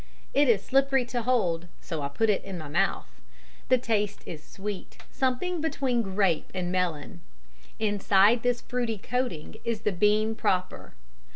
It 0.33 0.49
is 0.49 0.63
slippery 0.65 1.05
to 1.05 1.21
hold, 1.21 1.67
so 1.79 2.01
I 2.01 2.07
put 2.07 2.31
it 2.31 2.43
in 2.43 2.57
my 2.57 2.67
mouth. 2.67 3.21
The 3.69 3.77
taste 3.77 4.23
is 4.25 4.41
sweet, 4.43 4.97
something 5.11 5.61
between 5.61 6.01
grape 6.01 6.49
and 6.55 6.71
melon. 6.71 7.21
Inside 7.77 8.41
this 8.41 8.61
fruity 8.61 8.97
coating 8.97 9.57
is 9.63 9.81
the 9.81 9.91
bean 9.91 10.33
proper. 10.33 10.95